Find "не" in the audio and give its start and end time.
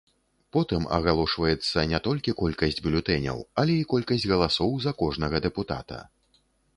1.91-1.99